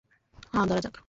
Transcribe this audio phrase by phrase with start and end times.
[0.53, 0.95] হ্যাঁ, ধরা যাক।